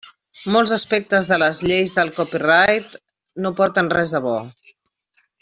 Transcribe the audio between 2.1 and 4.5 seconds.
copyright no porten res de bo.